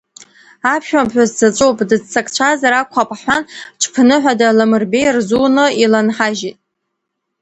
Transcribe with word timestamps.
Аԥшәмаԥҳәыс 0.73 1.31
дзаҵәуп, 1.35 1.77
дыццакцәазар 1.89 2.73
акәхап 2.73 3.09
ҳҳәан, 3.19 3.43
ҽԥныҳәада, 3.81 4.47
ламырбеиа 4.57 5.15
рзуны 5.15 5.65
иланаҳажьит. 5.83 6.57